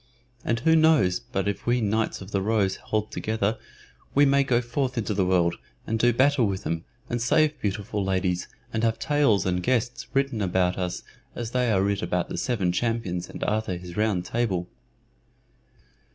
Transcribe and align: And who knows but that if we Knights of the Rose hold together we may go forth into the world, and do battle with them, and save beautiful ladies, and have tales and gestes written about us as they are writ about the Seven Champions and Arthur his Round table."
And 0.43 0.61
who 0.61 0.75
knows 0.75 1.19
but 1.19 1.45
that 1.45 1.47
if 1.51 1.67
we 1.67 1.79
Knights 1.79 2.21
of 2.21 2.31
the 2.31 2.41
Rose 2.41 2.77
hold 2.77 3.11
together 3.11 3.59
we 4.15 4.25
may 4.25 4.43
go 4.43 4.59
forth 4.59 4.97
into 4.97 5.13
the 5.13 5.27
world, 5.27 5.59
and 5.85 5.99
do 5.99 6.11
battle 6.11 6.47
with 6.47 6.63
them, 6.63 6.85
and 7.07 7.21
save 7.21 7.61
beautiful 7.61 8.03
ladies, 8.03 8.47
and 8.73 8.83
have 8.83 8.97
tales 8.97 9.45
and 9.45 9.61
gestes 9.63 10.07
written 10.11 10.41
about 10.41 10.75
us 10.79 11.03
as 11.35 11.51
they 11.51 11.71
are 11.71 11.83
writ 11.83 12.01
about 12.01 12.29
the 12.29 12.37
Seven 12.39 12.71
Champions 12.71 13.29
and 13.29 13.43
Arthur 13.43 13.77
his 13.77 13.95
Round 13.95 14.25
table." 14.25 14.67